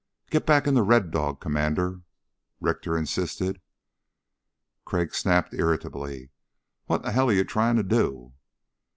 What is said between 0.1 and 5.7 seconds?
"Get back into Red Dog, Commander," Richter insisted. Crag snapped